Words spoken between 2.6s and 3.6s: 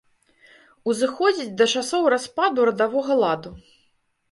радавога ладу.